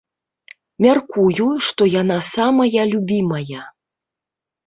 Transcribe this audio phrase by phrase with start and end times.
[0.85, 3.61] Мяркую, што яна самая любімая.